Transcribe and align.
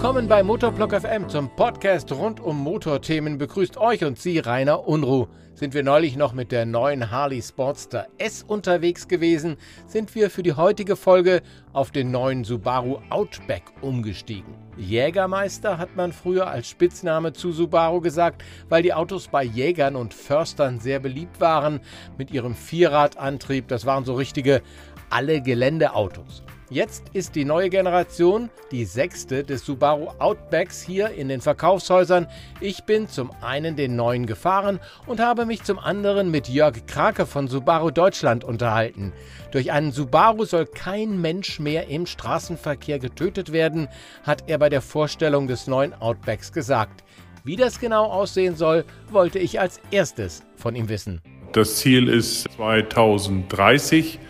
Willkommen 0.00 0.28
bei 0.28 0.42
Motorblock 0.42 0.94
FM 0.98 1.28
zum 1.28 1.54
Podcast 1.54 2.10
rund 2.10 2.40
um 2.40 2.58
Motorthemen. 2.58 3.36
Begrüßt 3.36 3.76
euch 3.76 4.02
und 4.02 4.18
Sie 4.18 4.38
Rainer 4.38 4.88
Unruh. 4.88 5.26
Sind 5.52 5.74
wir 5.74 5.82
neulich 5.82 6.16
noch 6.16 6.32
mit 6.32 6.52
der 6.52 6.64
neuen 6.64 7.10
Harley 7.10 7.42
Sportster 7.42 8.06
S 8.16 8.42
unterwegs 8.42 9.08
gewesen, 9.08 9.58
sind 9.86 10.14
wir 10.14 10.30
für 10.30 10.42
die 10.42 10.54
heutige 10.54 10.96
Folge 10.96 11.42
auf 11.74 11.90
den 11.90 12.10
neuen 12.10 12.44
Subaru 12.44 13.00
Outback 13.10 13.64
umgestiegen. 13.82 14.54
Jägermeister 14.78 15.76
hat 15.76 15.94
man 15.96 16.14
früher 16.14 16.46
als 16.46 16.70
Spitzname 16.70 17.34
zu 17.34 17.52
Subaru 17.52 18.00
gesagt, 18.00 18.42
weil 18.70 18.82
die 18.82 18.94
Autos 18.94 19.28
bei 19.28 19.44
Jägern 19.44 19.96
und 19.96 20.14
Förstern 20.14 20.80
sehr 20.80 20.98
beliebt 20.98 21.42
waren 21.42 21.78
mit 22.16 22.30
ihrem 22.30 22.54
Vierradantrieb. 22.54 23.68
Das 23.68 23.84
waren 23.84 24.06
so 24.06 24.14
richtige 24.14 24.62
alle 25.10 25.42
Geländeautos. 25.42 26.42
Jetzt 26.72 27.02
ist 27.14 27.34
die 27.34 27.44
neue 27.44 27.68
Generation, 27.68 28.48
die 28.70 28.84
sechste 28.84 29.42
des 29.42 29.64
Subaru 29.64 30.06
Outbacks 30.20 30.80
hier 30.80 31.10
in 31.10 31.26
den 31.26 31.40
Verkaufshäusern. 31.40 32.28
Ich 32.60 32.84
bin 32.84 33.08
zum 33.08 33.32
einen 33.40 33.74
den 33.74 33.96
neuen 33.96 34.24
gefahren 34.24 34.78
und 35.04 35.18
habe 35.18 35.46
mich 35.46 35.64
zum 35.64 35.80
anderen 35.80 36.30
mit 36.30 36.48
Jörg 36.48 36.86
Krake 36.86 37.26
von 37.26 37.48
Subaru 37.48 37.90
Deutschland 37.90 38.44
unterhalten. 38.44 39.12
Durch 39.50 39.72
einen 39.72 39.90
Subaru 39.90 40.44
soll 40.44 40.64
kein 40.64 41.20
Mensch 41.20 41.58
mehr 41.58 41.88
im 41.88 42.06
Straßenverkehr 42.06 43.00
getötet 43.00 43.50
werden, 43.50 43.88
hat 44.22 44.44
er 44.46 44.58
bei 44.58 44.68
der 44.68 44.80
Vorstellung 44.80 45.48
des 45.48 45.66
neuen 45.66 45.92
Outbacks 45.92 46.52
gesagt. 46.52 47.02
Wie 47.42 47.56
das 47.56 47.80
genau 47.80 48.04
aussehen 48.04 48.54
soll, 48.54 48.84
wollte 49.10 49.40
ich 49.40 49.58
als 49.58 49.80
erstes 49.90 50.44
von 50.54 50.76
ihm 50.76 50.88
wissen. 50.88 51.20
Das 51.52 51.78
Ziel 51.78 52.08
ist 52.08 52.46
2030 52.54 54.20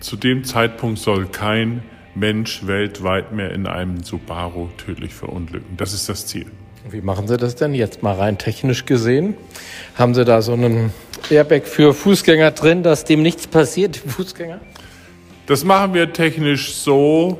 zu 0.00 0.16
dem 0.16 0.44
Zeitpunkt 0.44 0.98
soll 0.98 1.26
kein 1.26 1.82
Mensch 2.14 2.66
weltweit 2.66 3.32
mehr 3.32 3.52
in 3.52 3.66
einem 3.66 4.02
Subaru 4.02 4.68
tödlich 4.76 5.14
verunglücken. 5.14 5.76
Das 5.76 5.92
ist 5.92 6.08
das 6.08 6.26
Ziel. 6.26 6.46
Wie 6.90 7.00
machen 7.00 7.28
Sie 7.28 7.36
das 7.36 7.54
denn 7.54 7.74
jetzt 7.74 8.02
mal 8.02 8.14
rein 8.14 8.38
technisch 8.38 8.86
gesehen? 8.86 9.34
Haben 9.96 10.14
Sie 10.14 10.24
da 10.24 10.42
so 10.42 10.52
einen 10.52 10.92
Airbag 11.30 11.66
für 11.66 11.92
Fußgänger 11.92 12.52
drin, 12.52 12.82
dass 12.82 13.04
dem 13.04 13.22
nichts 13.22 13.46
passiert, 13.46 13.96
Fußgänger? 13.96 14.60
Das 15.46 15.64
machen 15.64 15.94
wir 15.94 16.12
technisch 16.12 16.74
so, 16.74 17.38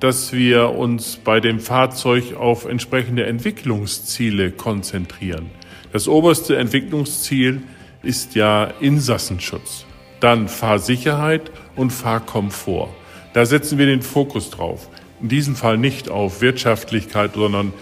dass 0.00 0.32
wir 0.32 0.70
uns 0.70 1.16
bei 1.16 1.40
dem 1.40 1.60
Fahrzeug 1.60 2.34
auf 2.34 2.64
entsprechende 2.64 3.24
Entwicklungsziele 3.26 4.50
konzentrieren. 4.50 5.50
Das 5.92 6.08
oberste 6.08 6.56
Entwicklungsziel 6.56 7.62
ist 8.02 8.34
ja 8.34 8.72
Insassenschutz 8.80 9.86
dann 10.22 10.48
Fahrsicherheit 10.48 11.50
und 11.76 11.90
Fahrkomfort. 11.90 12.88
Da 13.32 13.46
setzen 13.46 13.78
wir 13.78 13.86
den 13.86 14.02
Fokus 14.02 14.50
drauf. 14.50 14.88
In 15.20 15.28
diesem 15.28 15.56
Fall 15.56 15.78
nicht 15.78 16.08
auf 16.08 16.40
Wirtschaftlichkeit, 16.40 17.34
sondern 17.34 17.72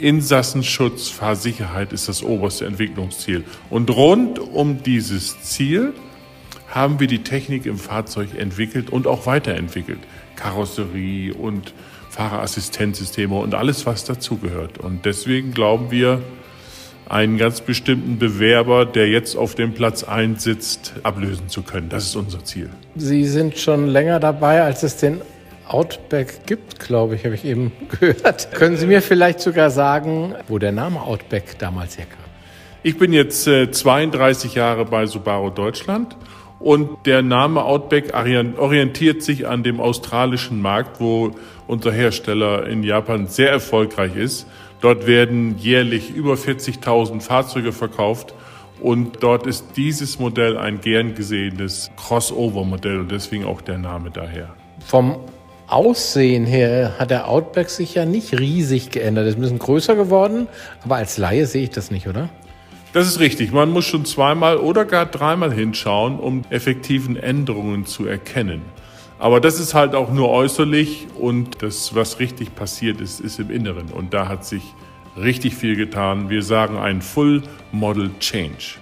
Insassenschutz, 0.00 1.08
Fahrsicherheit 1.08 1.92
ist 1.92 2.08
das 2.08 2.22
oberste 2.22 2.66
Entwicklungsziel. 2.66 3.44
Und 3.70 3.90
rund 3.90 4.38
um 4.38 4.82
dieses 4.82 5.40
Ziel 5.42 5.94
haben 6.68 7.00
wir 7.00 7.06
die 7.06 7.22
Technik 7.22 7.66
im 7.66 7.78
Fahrzeug 7.78 8.36
entwickelt 8.36 8.90
und 8.90 9.06
auch 9.06 9.26
weiterentwickelt. 9.26 10.00
Karosserie 10.36 11.32
und 11.32 11.72
Fahrerassistenzsysteme 12.10 13.34
und 13.34 13.54
alles, 13.54 13.86
was 13.86 14.04
dazugehört. 14.04 14.78
Und 14.78 15.04
deswegen 15.04 15.52
glauben 15.52 15.90
wir, 15.90 16.22
einen 17.08 17.38
ganz 17.38 17.60
bestimmten 17.60 18.18
Bewerber, 18.18 18.84
der 18.84 19.08
jetzt 19.08 19.36
auf 19.36 19.54
dem 19.54 19.72
Platz 19.72 20.04
1 20.04 20.42
sitzt, 20.42 20.94
ablösen 21.02 21.48
zu 21.48 21.62
können. 21.62 21.88
Das 21.88 22.04
ist 22.04 22.16
unser 22.16 22.44
Ziel. 22.44 22.68
Sie 22.96 23.24
sind 23.24 23.58
schon 23.58 23.86
länger 23.86 24.20
dabei, 24.20 24.62
als 24.62 24.82
es 24.82 24.96
den 24.96 25.22
Outback 25.66 26.46
gibt, 26.46 26.80
glaube 26.80 27.14
ich, 27.14 27.24
habe 27.24 27.34
ich 27.34 27.44
eben 27.44 27.72
gehört. 28.00 28.52
Können 28.52 28.76
Sie 28.76 28.86
mir 28.86 29.02
vielleicht 29.02 29.40
sogar 29.40 29.70
sagen, 29.70 30.34
wo 30.48 30.58
der 30.58 30.72
Name 30.72 31.00
Outback 31.00 31.58
damals 31.58 31.98
herkam? 31.98 32.18
Ich 32.82 32.96
bin 32.96 33.12
jetzt 33.12 33.46
äh, 33.46 33.70
32 33.70 34.54
Jahre 34.54 34.84
bei 34.84 35.06
Subaru 35.06 35.50
Deutschland 35.50 36.16
und 36.60 37.06
der 37.06 37.22
Name 37.22 37.64
Outback 37.64 38.12
orientiert 38.14 39.22
sich 39.22 39.46
an 39.46 39.62
dem 39.62 39.80
australischen 39.80 40.60
Markt, 40.60 41.00
wo 41.00 41.32
unser 41.66 41.92
Hersteller 41.92 42.66
in 42.66 42.82
Japan 42.82 43.26
sehr 43.26 43.50
erfolgreich 43.50 44.16
ist. 44.16 44.46
Dort 44.80 45.06
werden 45.06 45.58
jährlich 45.58 46.10
über 46.10 46.34
40.000 46.34 47.20
Fahrzeuge 47.20 47.72
verkauft 47.72 48.34
und 48.80 49.22
dort 49.22 49.46
ist 49.46 49.76
dieses 49.76 50.18
Modell 50.18 50.56
ein 50.56 50.80
gern 50.80 51.14
gesehenes 51.14 51.90
Crossover-Modell 51.96 53.00
und 53.00 53.10
deswegen 53.10 53.44
auch 53.44 53.60
der 53.60 53.78
Name 53.78 54.10
daher. 54.10 54.54
Vom 54.86 55.16
Aussehen 55.66 56.46
her 56.46 56.94
hat 56.98 57.10
der 57.10 57.28
Outback 57.28 57.68
sich 57.70 57.94
ja 57.94 58.06
nicht 58.06 58.38
riesig 58.38 58.90
geändert. 58.90 59.26
Es 59.26 59.30
ist 59.30 59.38
ein 59.38 59.42
bisschen 59.42 59.58
größer 59.58 59.96
geworden, 59.96 60.48
aber 60.84 60.96
als 60.96 61.18
Laie 61.18 61.46
sehe 61.46 61.64
ich 61.64 61.70
das 61.70 61.90
nicht, 61.90 62.08
oder? 62.08 62.28
Das 62.94 63.06
ist 63.06 63.20
richtig. 63.20 63.52
Man 63.52 63.70
muss 63.70 63.84
schon 63.84 64.06
zweimal 64.06 64.56
oder 64.56 64.86
gar 64.86 65.04
dreimal 65.04 65.52
hinschauen, 65.52 66.18
um 66.18 66.42
effektiven 66.48 67.16
Änderungen 67.16 67.84
zu 67.84 68.06
erkennen. 68.06 68.62
Aber 69.18 69.40
das 69.40 69.58
ist 69.58 69.74
halt 69.74 69.94
auch 69.94 70.12
nur 70.12 70.30
äußerlich 70.30 71.08
und 71.18 71.62
das, 71.62 71.94
was 71.94 72.20
richtig 72.20 72.54
passiert 72.54 73.00
ist, 73.00 73.20
ist 73.20 73.40
im 73.40 73.50
Inneren. 73.50 73.90
Und 73.90 74.14
da 74.14 74.28
hat 74.28 74.44
sich 74.44 74.62
richtig 75.16 75.56
viel 75.56 75.74
getan. 75.74 76.30
Wir 76.30 76.42
sagen 76.42 76.76
ein 76.76 77.02
Full 77.02 77.42
Model 77.72 78.10
Change. 78.20 78.76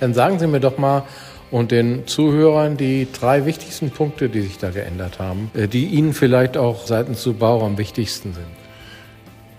Dann 0.00 0.14
sagen 0.14 0.38
Sie 0.38 0.46
mir 0.46 0.60
doch 0.60 0.78
mal 0.78 1.04
und 1.50 1.70
den 1.70 2.06
Zuhörern 2.06 2.76
die 2.76 3.08
drei 3.12 3.46
wichtigsten 3.46 3.90
Punkte, 3.90 4.28
die 4.28 4.42
sich 4.42 4.58
da 4.58 4.70
geändert 4.70 5.18
haben, 5.18 5.50
äh, 5.54 5.68
die 5.68 5.86
Ihnen 5.86 6.12
vielleicht 6.12 6.56
auch 6.56 6.86
seitens 6.86 7.22
Subaru 7.22 7.64
am 7.64 7.78
wichtigsten 7.78 8.34
sind. 8.34 8.46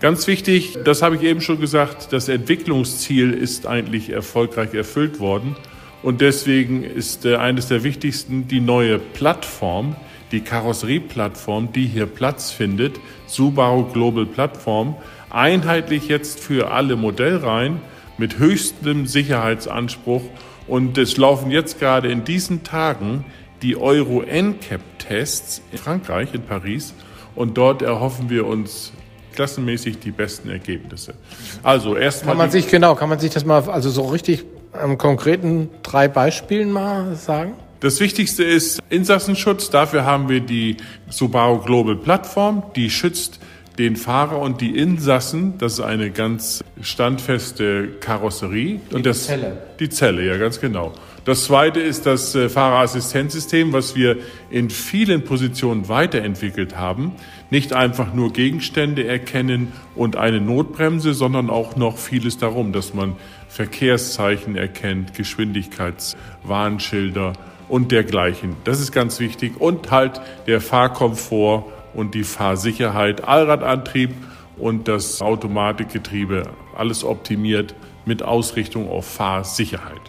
Ganz 0.00 0.26
wichtig, 0.26 0.78
das 0.84 1.02
habe 1.02 1.16
ich 1.16 1.22
eben 1.22 1.40
schon 1.40 1.60
gesagt, 1.60 2.12
das 2.12 2.28
Entwicklungsziel 2.28 3.32
ist 3.32 3.66
eigentlich 3.66 4.10
erfolgreich 4.10 4.72
erfüllt 4.72 5.20
worden. 5.20 5.56
Und 6.02 6.20
deswegen 6.20 6.82
ist 6.82 7.26
äh, 7.26 7.36
eines 7.36 7.68
der 7.68 7.84
wichtigsten 7.84 8.48
die 8.48 8.60
neue 8.60 8.98
Plattform, 8.98 9.96
die 10.32 10.40
Karosserieplattform, 10.40 11.72
die 11.72 11.86
hier 11.86 12.06
Platz 12.06 12.50
findet, 12.50 13.00
Subaru 13.26 13.84
Global 13.92 14.26
Plattform, 14.26 14.96
einheitlich 15.28 16.08
jetzt 16.08 16.40
für 16.40 16.70
alle 16.70 16.96
Modellreihen 16.96 17.80
mit 18.16 18.38
höchstem 18.38 19.06
Sicherheitsanspruch. 19.06 20.22
Und 20.66 20.96
es 20.98 21.16
laufen 21.16 21.50
jetzt 21.50 21.80
gerade 21.80 22.10
in 22.10 22.24
diesen 22.24 22.62
Tagen 22.62 23.24
die 23.62 23.76
Euro 23.76 24.22
NCAP-Tests 24.22 25.62
in 25.72 25.78
Frankreich, 25.78 26.32
in 26.32 26.42
Paris. 26.42 26.94
Und 27.34 27.58
dort 27.58 27.82
erhoffen 27.82 28.30
wir 28.30 28.46
uns 28.46 28.92
klassenmäßig 29.34 29.98
die 29.98 30.10
besten 30.10 30.48
Ergebnisse. 30.50 31.14
Also 31.62 31.96
erstmal. 31.96 32.32
Kann 32.32 32.38
man 32.38 32.50
sich, 32.50 32.68
genau, 32.68 32.94
kann 32.94 33.08
man 33.08 33.18
sich 33.18 33.30
das 33.30 33.44
mal, 33.44 33.68
also 33.68 33.90
so 33.90 34.06
richtig 34.06 34.44
am 34.72 34.98
konkreten 34.98 35.68
drei 35.82 36.08
Beispielen 36.08 36.70
mal 36.70 37.14
sagen? 37.16 37.54
Das 37.80 37.98
Wichtigste 38.00 38.44
ist 38.44 38.80
Insassenschutz. 38.90 39.70
Dafür 39.70 40.04
haben 40.04 40.28
wir 40.28 40.40
die 40.40 40.76
Subaru 41.08 41.60
Global 41.60 41.96
Plattform, 41.96 42.62
die 42.76 42.90
schützt 42.90 43.40
den 43.78 43.96
Fahrer 43.96 44.38
und 44.38 44.60
die 44.60 44.76
Insassen. 44.76 45.56
Das 45.56 45.74
ist 45.74 45.80
eine 45.80 46.10
ganz 46.10 46.62
standfeste 46.82 47.88
Karosserie. 48.00 48.80
Die, 48.90 48.94
und 48.94 49.06
das, 49.06 49.24
Zelle. 49.24 49.56
Die 49.80 49.88
Zelle, 49.88 50.26
ja, 50.26 50.36
ganz 50.36 50.60
genau. 50.60 50.92
Das 51.24 51.44
zweite 51.44 51.80
ist 51.80 52.04
das 52.06 52.34
äh, 52.34 52.48
Fahrerassistenzsystem, 52.48 53.72
was 53.72 53.94
wir 53.94 54.18
in 54.50 54.68
vielen 54.68 55.24
Positionen 55.24 55.88
weiterentwickelt 55.88 56.76
haben. 56.76 57.12
Nicht 57.50 57.72
einfach 57.72 58.12
nur 58.12 58.32
Gegenstände 58.32 59.06
erkennen 59.06 59.72
und 59.94 60.16
eine 60.16 60.40
Notbremse, 60.40 61.14
sondern 61.14 61.48
auch 61.48 61.76
noch 61.76 61.98
vieles 61.98 62.38
darum, 62.38 62.72
dass 62.72 62.94
man 62.94 63.16
Verkehrszeichen 63.50 64.56
erkennt, 64.56 65.12
Geschwindigkeitswarnschilder 65.14 67.32
und 67.68 67.90
dergleichen. 67.90 68.54
Das 68.62 68.78
ist 68.80 68.92
ganz 68.92 69.18
wichtig. 69.18 69.60
Und 69.60 69.90
halt 69.90 70.20
der 70.46 70.60
Fahrkomfort 70.60 71.64
und 71.92 72.14
die 72.14 72.22
Fahrsicherheit, 72.22 73.24
Allradantrieb 73.24 74.14
und 74.56 74.86
das 74.86 75.20
Automatikgetriebe, 75.20 76.44
alles 76.76 77.02
optimiert 77.02 77.74
mit 78.06 78.22
Ausrichtung 78.22 78.88
auf 78.88 79.06
Fahrsicherheit. 79.06 80.00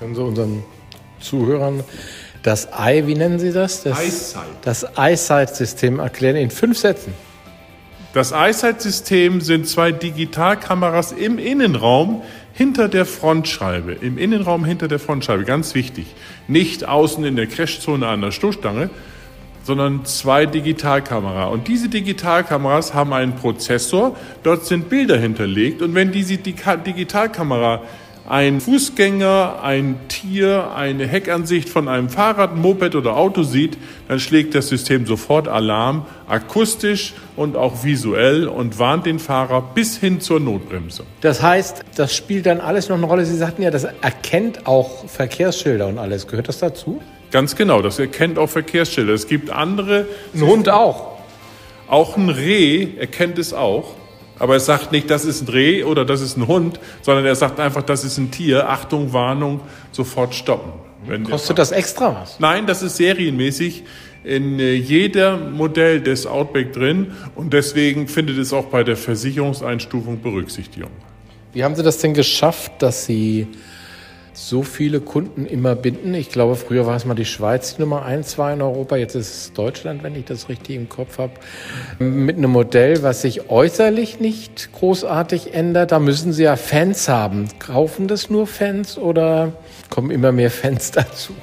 Können 0.00 0.16
Sie 0.16 0.22
unseren 0.22 0.64
Zuhörern 1.20 1.84
das 2.42 2.72
Ei, 2.72 3.06
wie 3.06 3.14
nennen 3.14 3.38
Sie 3.38 3.52
das? 3.52 3.84
Das 3.84 4.00
Eyesight. 4.00 4.48
Das 4.62 4.96
Eyesight-System 4.96 6.00
erklären 6.00 6.34
in 6.36 6.50
fünf 6.50 6.78
Sätzen. 6.78 7.14
Das 8.12 8.32
Eyesight-System 8.32 9.40
sind 9.40 9.68
zwei 9.68 9.92
Digitalkameras 9.92 11.12
im 11.12 11.38
Innenraum, 11.38 12.22
hinter 12.52 12.88
der 12.88 13.06
Frontscheibe, 13.06 13.92
im 13.92 14.18
Innenraum 14.18 14.64
hinter 14.64 14.88
der 14.88 14.98
Frontscheibe, 14.98 15.44
ganz 15.44 15.76
wichtig. 15.76 16.06
Nicht 16.48 16.86
außen 16.86 17.24
in 17.24 17.36
der 17.36 17.46
Crashzone 17.46 18.08
an 18.08 18.20
der 18.20 18.32
Stoßstange, 18.32 18.90
sondern 19.62 20.04
zwei 20.06 20.44
Digitalkameras. 20.44 21.52
Und 21.52 21.68
diese 21.68 21.88
Digitalkameras 21.88 22.94
haben 22.94 23.12
einen 23.12 23.36
Prozessor, 23.36 24.16
dort 24.42 24.66
sind 24.66 24.88
Bilder 24.88 25.16
hinterlegt 25.16 25.80
und 25.80 25.94
wenn 25.94 26.10
diese 26.10 26.36
Digitalkamera 26.36 27.82
ein 28.30 28.60
Fußgänger, 28.60 29.58
ein 29.60 29.96
Tier, 30.06 30.70
eine 30.76 31.04
Heckansicht 31.08 31.68
von 31.68 31.88
einem 31.88 32.08
Fahrrad, 32.08 32.54
Moped 32.54 32.94
oder 32.94 33.16
Auto 33.16 33.42
sieht, 33.42 33.76
dann 34.06 34.20
schlägt 34.20 34.54
das 34.54 34.68
System 34.68 35.04
sofort 35.04 35.48
Alarm, 35.48 36.06
akustisch 36.28 37.14
und 37.34 37.56
auch 37.56 37.82
visuell 37.82 38.46
und 38.46 38.78
warnt 38.78 39.06
den 39.06 39.18
Fahrer 39.18 39.62
bis 39.74 39.96
hin 39.96 40.20
zur 40.20 40.38
Notbremse. 40.38 41.02
Das 41.22 41.42
heißt, 41.42 41.82
das 41.96 42.14
spielt 42.14 42.46
dann 42.46 42.60
alles 42.60 42.88
noch 42.88 42.98
eine 42.98 43.06
Rolle. 43.06 43.26
Sie 43.26 43.36
sagten 43.36 43.62
ja, 43.62 43.72
das 43.72 43.82
erkennt 43.82 44.64
auch 44.64 45.08
Verkehrsschilder 45.08 45.88
und 45.88 45.98
alles. 45.98 46.28
Gehört 46.28 46.46
das 46.46 46.60
dazu? 46.60 47.02
Ganz 47.32 47.56
genau, 47.56 47.82
das 47.82 47.98
erkennt 47.98 48.38
auch 48.38 48.48
Verkehrsschilder. 48.48 49.12
Es 49.12 49.26
gibt 49.26 49.50
andere. 49.50 50.06
Ein 50.34 50.42
Hund 50.42 50.68
auch. 50.68 51.18
Auch 51.88 52.16
ein 52.16 52.28
Reh 52.28 52.96
erkennt 52.96 53.40
es 53.40 53.52
auch. 53.52 53.96
Aber 54.40 54.54
er 54.54 54.60
sagt 54.60 54.90
nicht, 54.90 55.08
das 55.10 55.24
ist 55.24 55.42
ein 55.42 55.48
Reh 55.48 55.84
oder 55.84 56.04
das 56.04 56.20
ist 56.22 56.36
ein 56.36 56.48
Hund, 56.48 56.80
sondern 57.02 57.26
er 57.26 57.36
sagt 57.36 57.60
einfach, 57.60 57.82
das 57.82 58.02
ist 58.02 58.18
ein 58.18 58.30
Tier. 58.30 58.68
Achtung, 58.68 59.12
Warnung, 59.12 59.60
sofort 59.92 60.34
stoppen. 60.34 60.72
Kostet 61.24 61.58
das 61.58 61.70
extra 61.70 62.14
was? 62.14 62.40
Nein, 62.40 62.66
das 62.66 62.82
ist 62.82 62.96
serienmäßig 62.96 63.84
in 64.24 64.58
äh, 64.58 64.74
jedem 64.74 65.52
Modell 65.52 66.00
des 66.00 66.26
Outback 66.26 66.72
drin 66.72 67.12
und 67.34 67.52
deswegen 67.52 68.08
findet 68.08 68.38
es 68.38 68.52
auch 68.52 68.66
bei 68.66 68.82
der 68.82 68.96
Versicherungseinstufung 68.96 70.20
Berücksichtigung. 70.20 70.90
Wie 71.52 71.64
haben 71.64 71.74
Sie 71.74 71.82
das 71.82 71.98
denn 71.98 72.14
geschafft, 72.14 72.72
dass 72.80 73.06
Sie 73.06 73.46
so 74.32 74.62
viele 74.62 75.00
Kunden 75.00 75.46
immer 75.46 75.74
binden. 75.74 76.14
Ich 76.14 76.28
glaube, 76.28 76.56
früher 76.56 76.86
war 76.86 76.96
es 76.96 77.04
mal 77.04 77.14
die 77.14 77.24
Schweiz 77.24 77.76
die 77.76 77.82
Nummer 77.82 78.04
eins 78.04 78.38
war 78.38 78.52
in 78.52 78.62
Europa, 78.62 78.96
jetzt 78.96 79.14
ist 79.14 79.34
es 79.34 79.52
Deutschland, 79.52 80.02
wenn 80.02 80.14
ich 80.14 80.24
das 80.24 80.48
richtig 80.48 80.76
im 80.76 80.88
Kopf 80.88 81.18
habe. 81.18 81.32
Mit 81.98 82.36
einem 82.36 82.50
Modell, 82.50 83.02
was 83.02 83.22
sich 83.22 83.50
äußerlich 83.50 84.20
nicht 84.20 84.72
großartig 84.72 85.54
ändert. 85.54 85.92
Da 85.92 85.98
müssen 85.98 86.32
Sie 86.32 86.44
ja 86.44 86.56
Fans 86.56 87.08
haben. 87.08 87.48
Kaufen 87.58 88.08
das 88.08 88.30
nur 88.30 88.46
Fans 88.46 88.98
oder 88.98 89.52
kommen 89.88 90.10
immer 90.10 90.32
mehr 90.32 90.50
Fans 90.50 90.90
dazu? 90.92 91.34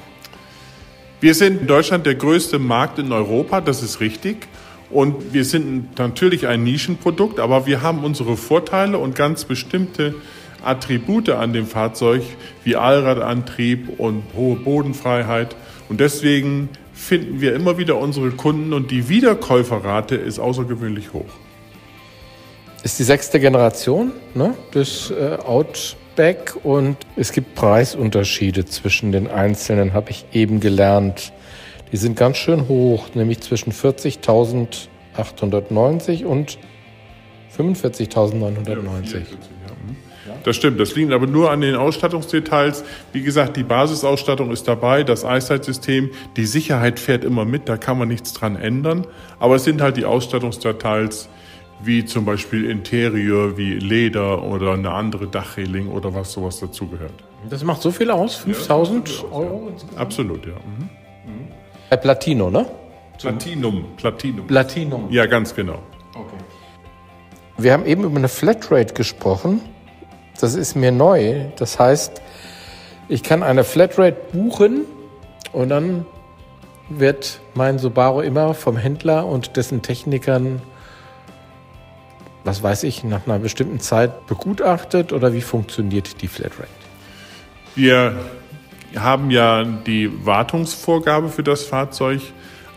Wir 1.20 1.34
sind 1.34 1.62
in 1.62 1.66
Deutschland 1.66 2.06
der 2.06 2.14
größte 2.14 2.58
Markt 2.58 2.98
in 2.98 3.10
Europa, 3.12 3.60
das 3.60 3.82
ist 3.82 4.00
richtig. 4.00 4.46
Und 4.90 5.34
wir 5.34 5.44
sind 5.44 5.98
natürlich 5.98 6.46
ein 6.46 6.62
Nischenprodukt, 6.62 7.40
aber 7.40 7.66
wir 7.66 7.82
haben 7.82 8.04
unsere 8.04 8.36
Vorteile 8.36 8.98
und 8.98 9.14
ganz 9.14 9.44
bestimmte 9.44 10.14
Attribute 10.62 11.30
an 11.30 11.52
dem 11.52 11.66
Fahrzeug 11.66 12.22
wie 12.64 12.76
Allradantrieb 12.76 13.98
und 13.98 14.22
hohe 14.36 14.56
Bodenfreiheit. 14.56 15.56
Und 15.88 16.00
deswegen 16.00 16.68
finden 16.92 17.40
wir 17.40 17.54
immer 17.54 17.78
wieder 17.78 17.98
unsere 17.98 18.30
Kunden 18.32 18.72
und 18.72 18.90
die 18.90 19.08
Wiederkäuferrate 19.08 20.16
ist 20.16 20.38
außergewöhnlich 20.38 21.12
hoch. 21.12 21.26
Ist 22.82 22.98
die 22.98 23.04
sechste 23.04 23.40
Generation 23.40 24.12
ne, 24.34 24.54
des 24.74 25.10
äh, 25.10 25.38
Outback 25.44 26.54
und 26.62 26.96
es 27.16 27.32
gibt 27.32 27.54
Preisunterschiede 27.54 28.66
zwischen 28.66 29.12
den 29.12 29.28
einzelnen, 29.28 29.94
habe 29.94 30.10
ich 30.10 30.26
eben 30.32 30.60
gelernt. 30.60 31.32
Die 31.92 31.96
sind 31.96 32.16
ganz 32.16 32.36
schön 32.36 32.68
hoch, 32.68 33.06
nämlich 33.14 33.40
zwischen 33.40 33.72
40.890 33.72 36.24
und 36.24 36.58
45.990. 37.56 39.14
Ja, 39.14 39.20
das 40.44 40.56
stimmt, 40.56 40.80
das 40.80 40.94
liegt 40.94 41.12
aber 41.12 41.26
nur 41.26 41.50
an 41.50 41.60
den 41.60 41.74
Ausstattungsdetails. 41.74 42.84
Wie 43.12 43.22
gesagt, 43.22 43.56
die 43.56 43.62
Basisausstattung 43.62 44.50
ist 44.50 44.68
dabei, 44.68 45.02
das 45.02 45.24
Eyesight-System, 45.24 46.10
die 46.36 46.46
Sicherheit 46.46 46.98
fährt 46.98 47.24
immer 47.24 47.44
mit, 47.44 47.68
da 47.68 47.76
kann 47.76 47.98
man 47.98 48.08
nichts 48.08 48.32
dran 48.32 48.56
ändern. 48.56 49.06
Aber 49.38 49.56
es 49.56 49.64
sind 49.64 49.80
halt 49.80 49.96
die 49.96 50.04
Ausstattungsdetails, 50.04 51.28
wie 51.82 52.04
zum 52.04 52.24
Beispiel 52.24 52.68
Interieur, 52.68 53.56
wie 53.56 53.74
Leder 53.74 54.42
oder 54.42 54.72
eine 54.72 54.90
andere 54.90 55.28
Dachreling 55.28 55.88
oder 55.88 56.14
was 56.14 56.32
sowas 56.32 56.58
dazugehört. 56.60 57.12
Das 57.48 57.62
macht 57.62 57.82
so 57.82 57.90
viel 57.90 58.10
aus? 58.10 58.36
5000 58.36 59.08
ja, 59.08 59.24
Euro? 59.30 59.72
Absolut, 59.96 60.44
ja. 60.46 60.54
Mhm. 60.54 60.88
Bei 61.88 61.96
Platino, 61.96 62.50
ne? 62.50 62.66
Platinum, 63.18 63.84
Platinum. 63.96 64.46
Platinum. 64.46 65.10
Ja, 65.10 65.26
ganz 65.26 65.54
genau. 65.54 65.80
Okay. 66.14 66.36
Wir 67.56 67.72
haben 67.72 67.86
eben 67.86 68.04
über 68.04 68.16
eine 68.16 68.28
Flatrate 68.28 68.94
gesprochen. 68.94 69.60
Das 70.40 70.54
ist 70.54 70.76
mir 70.76 70.92
neu. 70.92 71.46
Das 71.56 71.78
heißt, 71.78 72.22
ich 73.08 73.22
kann 73.22 73.42
eine 73.42 73.64
Flatrate 73.64 74.16
buchen 74.32 74.84
und 75.52 75.70
dann 75.70 76.06
wird 76.88 77.40
mein 77.54 77.78
Subaru 77.78 78.20
immer 78.20 78.54
vom 78.54 78.76
Händler 78.76 79.26
und 79.26 79.56
dessen 79.56 79.82
Technikern, 79.82 80.62
was 82.44 82.62
weiß 82.62 82.84
ich, 82.84 83.04
nach 83.04 83.26
einer 83.26 83.38
bestimmten 83.38 83.80
Zeit 83.80 84.26
begutachtet 84.26 85.12
oder 85.12 85.32
wie 85.32 85.40
funktioniert 85.40 86.22
die 86.22 86.28
Flatrate? 86.28 86.68
Wir 87.74 88.14
haben 88.96 89.30
ja 89.30 89.64
die 89.64 90.10
Wartungsvorgabe 90.24 91.28
für 91.28 91.42
das 91.42 91.64
Fahrzeug. 91.64 92.20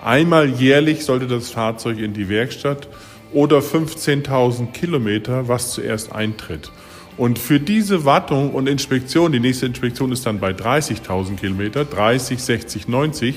Einmal 0.04 0.50
jährlich 0.50 1.06
sollte 1.06 1.28
das 1.28 1.52
Fahrzeug 1.52 2.00
in 2.00 2.14
die 2.14 2.28
Werkstatt 2.28 2.88
oder 3.34 3.60
15.000 3.60 4.72
Kilometer, 4.72 5.48
was 5.48 5.72
zuerst 5.72 6.12
eintritt. 6.12 6.72
Und 7.18 7.38
für 7.38 7.60
diese 7.60 8.06
Wartung 8.06 8.54
und 8.54 8.68
Inspektion, 8.68 9.32
die 9.32 9.40
nächste 9.40 9.66
Inspektion 9.66 10.12
ist 10.12 10.26
dann 10.26 10.40
bei 10.40 10.52
30.000 10.52 11.36
Kilometer, 11.36 11.86
30, 11.86 12.42
60, 12.42 12.88
90. 12.88 13.36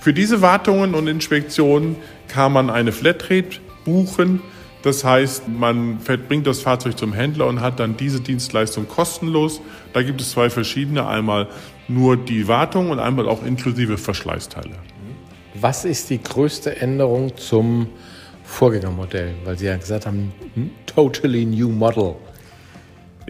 Für 0.00 0.12
diese 0.12 0.42
Wartungen 0.42 0.94
und 0.94 1.06
Inspektionen 1.06 1.96
kann 2.28 2.52
man 2.52 2.70
eine 2.70 2.92
Flatrate 2.92 3.60
buchen. 3.84 4.40
Das 4.82 5.04
heißt, 5.04 5.48
man 5.48 5.98
bringt 6.28 6.46
das 6.46 6.60
Fahrzeug 6.60 6.96
zum 6.96 7.12
Händler 7.12 7.46
und 7.46 7.60
hat 7.60 7.80
dann 7.80 7.96
diese 7.96 8.20
Dienstleistung 8.20 8.86
kostenlos. 8.86 9.60
Da 9.92 10.02
gibt 10.02 10.20
es 10.20 10.30
zwei 10.30 10.50
verschiedene. 10.50 11.06
Einmal 11.06 11.48
nur 11.88 12.16
die 12.16 12.46
Wartung 12.46 12.90
und 12.90 13.00
einmal 13.00 13.28
auch 13.28 13.44
inklusive 13.44 13.98
Verschleißteile. 13.98 14.76
Was 15.54 15.84
ist 15.84 16.10
die 16.10 16.22
größte 16.22 16.76
Änderung 16.80 17.36
zum 17.36 17.88
Vorgängermodell? 18.44 19.34
Weil 19.44 19.58
Sie 19.58 19.66
ja 19.66 19.76
gesagt 19.76 20.06
haben, 20.06 20.32
hm, 20.54 20.70
totally 20.86 21.44
new 21.44 21.70
model. 21.70 22.14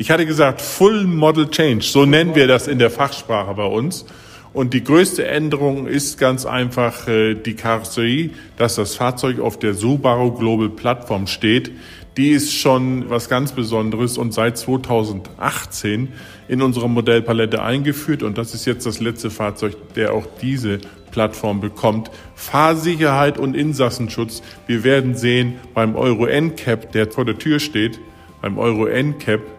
Ich 0.00 0.12
hatte 0.12 0.27
gesagt, 0.27 0.61
Full 0.61 1.09
Model 1.09 1.50
Change, 1.50 1.85
so 1.85 2.06
nennen 2.06 2.37
wir 2.37 2.47
das 2.47 2.69
in 2.69 2.79
der 2.79 2.89
Fachsprache 2.89 3.53
bei 3.55 3.65
uns. 3.65 4.05
Und 4.53 4.73
die 4.73 4.85
größte 4.85 5.27
Änderung 5.27 5.89
ist 5.89 6.19
ganz 6.19 6.47
einfach 6.47 7.09
äh, 7.09 7.35
die 7.35 7.55
Karosserie, 7.55 8.31
dass 8.56 8.77
das 8.77 8.95
Fahrzeug 8.95 9.41
auf 9.41 9.59
der 9.59 9.75
Subaru 9.75 10.31
Global 10.31 10.69
Plattform 10.69 11.27
steht. 11.27 11.73
Die 12.17 12.31
ist 12.31 12.55
schon 12.55 13.11
was 13.11 13.29
ganz 13.29 13.50
Besonderes 13.50 14.19
und 14.19 14.33
seit 14.33 14.56
2018 14.56 16.12
in 16.47 16.62
unserer 16.62 16.87
Modellpalette 16.87 17.61
eingeführt. 17.61 18.23
Und 18.23 18.38
das 18.38 18.55
ist 18.55 18.67
jetzt 18.67 18.87
das 18.87 19.00
letzte 19.00 19.31
Fahrzeug, 19.31 19.75
der 19.97 20.14
auch 20.14 20.26
diese 20.40 20.78
Plattform 21.11 21.61
bekommt. 21.61 22.12
Fahrsicherheit 22.37 23.37
und 23.37 23.57
Insassenschutz. 23.57 24.43
Wir 24.69 24.85
werden 24.85 25.17
sehen 25.17 25.55
beim 25.75 25.97
Euro 25.97 26.26
NCAP, 26.26 26.93
der 26.93 27.11
vor 27.11 27.25
der 27.25 27.37
Tür 27.37 27.59
steht, 27.59 27.99
beim 28.40 28.59
Euro 28.59 28.87
NCAP 28.87 29.58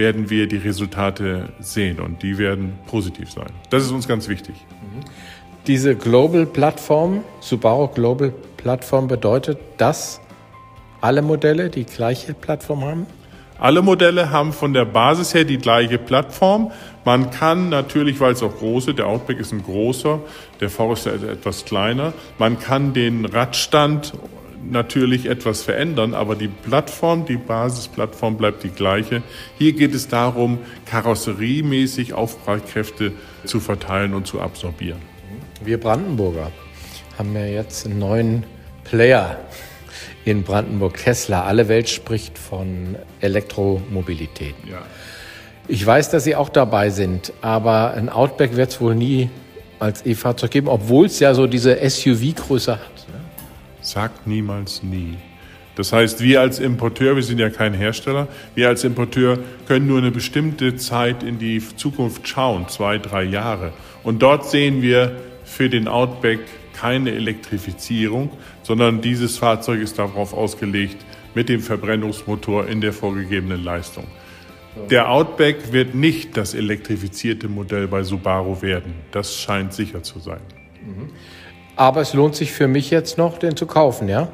werden 0.00 0.30
wir 0.30 0.46
die 0.46 0.56
Resultate 0.56 1.50
sehen 1.60 2.00
und 2.00 2.22
die 2.22 2.38
werden 2.38 2.72
positiv 2.86 3.30
sein. 3.30 3.50
Das 3.68 3.82
ist 3.82 3.90
uns 3.90 4.08
ganz 4.08 4.28
wichtig. 4.28 4.54
Diese 5.66 5.94
Global 5.94 6.46
Plattform, 6.46 7.22
Subaru 7.40 7.88
Global 7.88 8.32
Plattform 8.56 9.08
bedeutet, 9.08 9.58
dass 9.76 10.22
alle 11.02 11.20
Modelle 11.20 11.68
die 11.68 11.84
gleiche 11.84 12.32
Plattform 12.32 12.82
haben? 12.82 13.06
Alle 13.58 13.82
Modelle 13.82 14.30
haben 14.30 14.54
von 14.54 14.72
der 14.72 14.86
Basis 14.86 15.34
her 15.34 15.44
die 15.44 15.58
gleiche 15.58 15.98
Plattform. 15.98 16.72
Man 17.04 17.30
kann 17.30 17.68
natürlich, 17.68 18.18
weil 18.18 18.32
es 18.32 18.42
auch 18.42 18.56
große, 18.56 18.94
der 18.94 19.06
Outback 19.06 19.38
ist 19.38 19.52
ein 19.52 19.62
großer, 19.62 20.18
der 20.60 20.70
Forester 20.70 21.12
ist 21.12 21.24
etwas 21.24 21.66
kleiner, 21.66 22.14
man 22.38 22.58
kann 22.58 22.94
den 22.94 23.26
Radstand 23.26 24.14
natürlich 24.68 25.26
etwas 25.26 25.62
verändern, 25.62 26.14
aber 26.14 26.36
die 26.36 26.48
Plattform, 26.48 27.24
die 27.24 27.36
Basisplattform 27.36 28.36
bleibt 28.36 28.62
die 28.62 28.70
gleiche. 28.70 29.22
Hier 29.58 29.72
geht 29.72 29.94
es 29.94 30.08
darum, 30.08 30.58
karosseriemäßig 30.86 32.14
Aufprallkräfte 32.14 33.12
zu 33.44 33.60
verteilen 33.60 34.14
und 34.14 34.26
zu 34.26 34.40
absorbieren. 34.40 35.00
Wir 35.62 35.78
Brandenburger 35.78 36.50
haben 37.18 37.34
ja 37.34 37.44
jetzt 37.44 37.86
einen 37.86 37.98
neuen 37.98 38.44
Player 38.84 39.38
in 40.24 40.42
Brandenburg, 40.42 40.96
Tesla. 40.96 41.44
Alle 41.44 41.68
Welt 41.68 41.88
spricht 41.88 42.38
von 42.38 42.96
Elektromobilität. 43.20 44.54
Ja. 44.70 44.78
Ich 45.68 45.84
weiß, 45.84 46.10
dass 46.10 46.24
Sie 46.24 46.34
auch 46.34 46.48
dabei 46.48 46.90
sind, 46.90 47.32
aber 47.42 47.92
ein 47.92 48.08
Outback 48.08 48.56
wird 48.56 48.70
es 48.70 48.80
wohl 48.80 48.94
nie 48.94 49.30
als 49.78 50.04
E-Fahrzeug 50.04 50.50
geben, 50.50 50.68
obwohl 50.68 51.06
es 51.06 51.20
ja 51.20 51.34
so 51.34 51.46
diese 51.46 51.76
SUV-Größe 51.76 52.72
hat. 52.72 52.99
Sagt 53.80 54.26
niemals 54.26 54.82
nie. 54.82 55.16
Das 55.76 55.92
heißt, 55.92 56.22
wir 56.22 56.40
als 56.40 56.58
Importeur, 56.58 57.16
wir 57.16 57.22
sind 57.22 57.38
ja 57.38 57.48
kein 57.48 57.72
Hersteller, 57.72 58.28
wir 58.54 58.68
als 58.68 58.84
Importeur 58.84 59.38
können 59.66 59.86
nur 59.86 59.98
eine 59.98 60.10
bestimmte 60.10 60.76
Zeit 60.76 61.22
in 61.22 61.38
die 61.38 61.62
Zukunft 61.76 62.26
schauen, 62.28 62.68
zwei, 62.68 62.98
drei 62.98 63.22
Jahre. 63.22 63.72
Und 64.02 64.20
dort 64.20 64.46
sehen 64.46 64.82
wir 64.82 65.16
für 65.44 65.70
den 65.70 65.88
Outback 65.88 66.40
keine 66.74 67.12
Elektrifizierung, 67.12 68.30
sondern 68.62 69.00
dieses 69.00 69.38
Fahrzeug 69.38 69.80
ist 69.80 69.98
darauf 69.98 70.34
ausgelegt, 70.34 71.04
mit 71.34 71.48
dem 71.48 71.60
Verbrennungsmotor 71.60 72.66
in 72.66 72.80
der 72.80 72.92
vorgegebenen 72.92 73.62
Leistung. 73.62 74.06
Der 74.90 75.10
Outback 75.10 75.72
wird 75.72 75.94
nicht 75.94 76.36
das 76.36 76.54
elektrifizierte 76.54 77.48
Modell 77.48 77.88
bei 77.88 78.02
Subaru 78.02 78.62
werden. 78.62 78.94
Das 79.10 79.36
scheint 79.36 79.72
sicher 79.72 80.02
zu 80.02 80.20
sein. 80.20 80.40
Aber 81.80 82.02
es 82.02 82.12
lohnt 82.12 82.34
sich 82.34 82.52
für 82.52 82.68
mich 82.68 82.90
jetzt 82.90 83.16
noch, 83.16 83.38
den 83.38 83.56
zu 83.56 83.64
kaufen, 83.64 84.06
ja? 84.06 84.28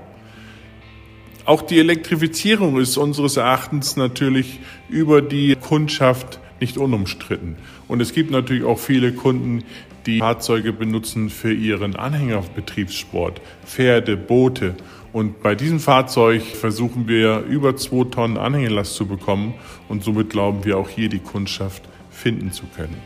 Auch 1.44 1.62
die 1.62 1.78
Elektrifizierung 1.78 2.76
ist 2.80 2.96
unseres 2.96 3.36
Erachtens 3.36 3.94
natürlich 3.94 4.58
über 4.88 5.22
die 5.22 5.54
Kundschaft 5.54 6.40
nicht 6.58 6.76
unumstritten. 6.76 7.54
Und 7.86 8.00
es 8.00 8.12
gibt 8.12 8.32
natürlich 8.32 8.64
auch 8.64 8.80
viele 8.80 9.12
Kunden, 9.12 9.62
die 10.06 10.18
Fahrzeuge 10.18 10.72
benutzen 10.72 11.30
für 11.30 11.52
ihren 11.52 11.94
Anhängerbetriebssport, 11.94 13.40
Pferde, 13.64 14.16
Boote. 14.16 14.74
Und 15.12 15.40
bei 15.40 15.54
diesem 15.54 15.78
Fahrzeug 15.78 16.42
versuchen 16.42 17.06
wir 17.06 17.44
über 17.48 17.76
zwei 17.76 18.10
Tonnen 18.10 18.38
Anhängelast 18.38 18.96
zu 18.96 19.06
bekommen 19.06 19.54
und 19.88 20.02
somit 20.02 20.30
glauben 20.30 20.64
wir 20.64 20.78
auch 20.78 20.88
hier 20.88 21.08
die 21.08 21.20
Kundschaft 21.20 21.84
finden 22.10 22.50
zu 22.50 22.64
können. 22.74 22.96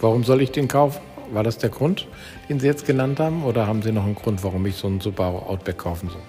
Warum 0.00 0.24
soll 0.24 0.42
ich 0.42 0.50
den 0.50 0.66
kaufen? 0.66 1.11
War 1.32 1.42
das 1.42 1.56
der 1.56 1.70
Grund, 1.70 2.06
den 2.48 2.60
Sie 2.60 2.66
jetzt 2.66 2.86
genannt 2.86 3.18
haben? 3.18 3.44
Oder 3.44 3.66
haben 3.66 3.80
Sie 3.80 3.90
noch 3.90 4.04
einen 4.04 4.14
Grund, 4.14 4.44
warum 4.44 4.66
ich 4.66 4.76
so 4.76 4.86
einen 4.86 5.00
Subaru 5.00 5.38
Outback 5.38 5.78
kaufen 5.78 6.10
soll? 6.10 6.20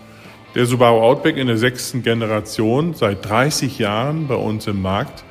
Der 0.56 0.66
Subaru 0.66 1.02
Outback 1.02 1.36
in 1.36 1.48
der 1.48 1.58
sechsten 1.58 2.04
Generation, 2.04 2.94
seit 2.94 3.28
30 3.28 3.80
Jahren 3.80 4.28
bei 4.28 4.36
uns 4.36 4.66
im 4.68 4.82
Markt. 4.82 5.24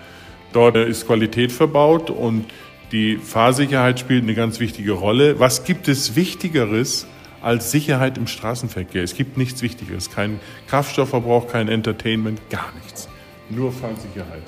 Dort 0.53 0.77
ist 0.77 1.07
Qualität 1.07 1.53
verbaut 1.53 2.11
und 2.11 2.45
die 2.91 3.17
Fahrsicherheit 3.17 3.99
spielt 3.99 4.25
eine 4.25 4.35
ganz 4.35 4.61
wichtige 4.61 4.93
Rolle. 4.93 5.41
Was 5.41 5.65
gibt 5.65 5.89
es 5.89 6.17
Wichtigeres 6.17 7.07
als 7.41 7.71
Sicherheit 7.71 8.19
im 8.19 8.27
Straßenverkehr? 8.27 9.03
Es 9.03 9.15
gibt 9.15 9.39
nichts 9.39 9.63
Wichtigeres. 9.63 10.11
Kein 10.11 10.39
Kraftstoffverbrauch, 10.67 11.49
kein 11.49 11.69
Entertainment, 11.69 12.41
gar 12.51 12.71
nichts. 12.83 13.09
Nur 13.49 13.73
Fahrsicherheit. 13.73 14.43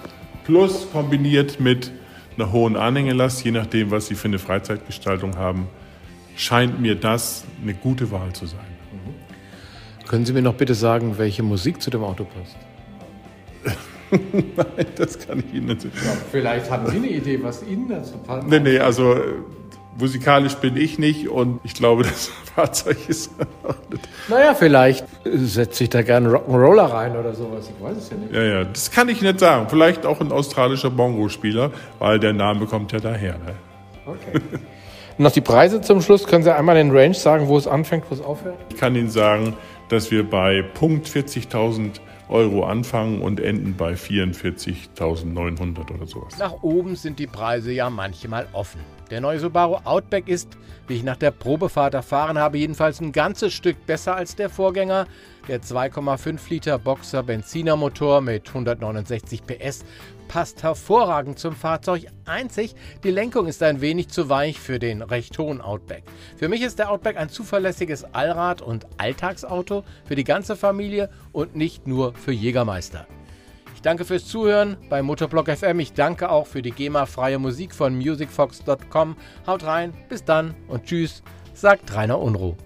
Plus 0.44 0.86
kombiniert 0.92 1.60
mit 1.60 1.90
einer 2.36 2.52
hohen 2.52 2.76
Anhängelast, 2.76 3.44
je 3.44 3.50
nachdem, 3.50 3.90
was 3.90 4.06
Sie 4.06 4.14
für 4.14 4.28
eine 4.28 4.38
Freizeitgestaltung 4.38 5.36
haben, 5.36 5.68
scheint 6.36 6.80
mir 6.80 6.94
das 6.94 7.44
eine 7.62 7.74
gute 7.74 8.10
Wahl 8.10 8.32
zu 8.32 8.46
sein. 8.46 8.60
Können 10.06 10.26
Sie 10.26 10.32
mir 10.32 10.42
noch 10.42 10.54
bitte 10.54 10.74
sagen, 10.74 11.16
welche 11.18 11.42
Musik 11.42 11.80
zu 11.80 11.90
dem 11.90 12.02
Auto 12.02 12.24
passt? 12.24 12.56
Nein, 14.32 14.86
das 14.96 15.18
kann 15.18 15.40
ich 15.40 15.54
Ihnen 15.54 15.66
nicht 15.66 15.82
sagen. 15.82 15.94
Vielleicht 16.30 16.70
haben 16.70 16.86
Sie 16.86 16.96
eine 16.96 17.08
Idee, 17.08 17.42
was 17.42 17.62
Ihnen 17.66 17.88
dazu 17.88 18.18
passt. 18.18 18.46
Nee, 18.46 18.60
nee, 18.60 18.78
also 18.78 19.14
äh, 19.14 19.20
musikalisch 19.98 20.54
bin 20.56 20.76
ich 20.76 20.98
nicht 20.98 21.28
und 21.28 21.60
ich 21.64 21.74
glaube, 21.74 22.02
das 22.04 22.30
Fahrzeug 22.54 23.08
ist 23.08 23.30
auch 23.62 23.74
nicht. 23.90 24.08
Naja, 24.28 24.54
vielleicht 24.54 25.04
setze 25.24 25.84
ich 25.84 25.90
da 25.90 26.02
gerne 26.02 26.30
Rock'n'Roller 26.30 26.92
rein 26.92 27.16
oder 27.16 27.34
sowas. 27.34 27.70
Ich 27.74 27.84
weiß 27.84 27.96
es 27.96 28.10
ja 28.10 28.16
nicht. 28.16 28.32
Ja, 28.32 28.42
ja, 28.42 28.64
das 28.64 28.90
kann 28.90 29.08
ich 29.08 29.22
nicht 29.22 29.40
sagen. 29.40 29.66
Vielleicht 29.68 30.06
auch 30.06 30.20
ein 30.20 30.32
australischer 30.32 30.90
Bongo-Spieler, 30.90 31.70
weil 31.98 32.18
der 32.18 32.32
Name 32.32 32.66
kommt 32.66 32.92
ja 32.92 33.00
daher. 33.00 33.34
Ne? 33.34 33.54
Okay. 34.06 34.40
noch 35.18 35.32
die 35.32 35.40
Preise 35.40 35.80
zum 35.80 36.00
Schluss. 36.00 36.26
Können 36.26 36.42
Sie 36.42 36.54
einmal 36.54 36.74
den 36.74 36.90
Range 36.90 37.14
sagen, 37.14 37.48
wo 37.48 37.56
es 37.56 37.66
anfängt, 37.66 38.04
wo 38.10 38.14
es 38.14 38.20
aufhört? 38.20 38.56
Ich 38.70 38.76
kann 38.76 38.94
Ihnen 38.96 39.10
sagen, 39.10 39.54
dass 39.88 40.10
wir 40.10 40.28
bei 40.28 40.62
Punkt 40.62 41.08
40.000 41.08 42.00
Euro 42.28 42.64
anfangen 42.64 43.20
und 43.20 43.40
enden 43.40 43.74
bei 43.76 43.94
44.900 43.94 45.94
oder 45.94 46.06
sowas. 46.06 46.38
Nach 46.38 46.62
oben 46.62 46.96
sind 46.96 47.18
die 47.18 47.26
Preise 47.26 47.72
ja 47.72 47.90
manchmal 47.90 48.48
offen. 48.52 48.80
Der 49.10 49.20
neue 49.20 49.38
Subaru 49.38 49.76
Outback 49.84 50.28
ist, 50.28 50.56
wie 50.88 50.94
ich 50.94 51.02
nach 51.02 51.16
der 51.16 51.30
Probefahrt 51.30 51.94
erfahren 51.94 52.38
habe, 52.38 52.58
jedenfalls 52.58 53.00
ein 53.00 53.12
ganzes 53.12 53.52
Stück 53.52 53.86
besser 53.86 54.16
als 54.16 54.34
der 54.34 54.48
Vorgänger. 54.48 55.06
Der 55.46 55.60
2,5 55.60 56.38
Liter 56.48 56.78
Boxer 56.78 57.22
Benzinermotor 57.22 58.22
mit 58.22 58.48
169 58.48 59.42
PS 59.44 59.84
passt 60.28 60.62
hervorragend 60.62 61.38
zum 61.38 61.54
Fahrzeug. 61.54 62.06
Einzig, 62.24 62.74
die 63.02 63.10
Lenkung 63.10 63.46
ist 63.46 63.62
ein 63.62 63.80
wenig 63.80 64.08
zu 64.08 64.28
weich 64.28 64.58
für 64.58 64.78
den 64.78 65.02
recht 65.02 65.38
hohen 65.38 65.60
Outback. 65.60 66.04
Für 66.36 66.48
mich 66.48 66.62
ist 66.62 66.78
der 66.78 66.90
Outback 66.90 67.16
ein 67.16 67.28
zuverlässiges 67.28 68.04
Allrad- 68.14 68.62
und 68.62 68.86
Alltagsauto 68.98 69.84
für 70.04 70.16
die 70.16 70.24
ganze 70.24 70.56
Familie 70.56 71.10
und 71.32 71.56
nicht 71.56 71.86
nur 71.86 72.14
für 72.14 72.32
Jägermeister. 72.32 73.06
Ich 73.74 73.82
danke 73.82 74.04
fürs 74.04 74.26
Zuhören 74.26 74.76
bei 74.88 75.02
Motorblock 75.02 75.48
FM. 75.50 75.80
Ich 75.80 75.92
danke 75.92 76.30
auch 76.30 76.46
für 76.46 76.62
die 76.62 76.70
GEMA-freie 76.70 77.38
Musik 77.38 77.74
von 77.74 77.94
musicfox.com. 77.96 79.16
Haut 79.46 79.64
rein, 79.64 79.92
bis 80.08 80.24
dann 80.24 80.54
und 80.68 80.84
tschüss, 80.84 81.22
sagt 81.52 81.94
Rainer 81.94 82.18
Unruh. 82.18 82.56